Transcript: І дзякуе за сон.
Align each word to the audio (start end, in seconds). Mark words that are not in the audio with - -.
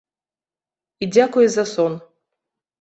І 1.05 1.11
дзякуе 1.17 1.45
за 1.59 1.69
сон. 1.75 1.93